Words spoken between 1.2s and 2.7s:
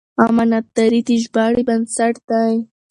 ژباړې بنسټ دی.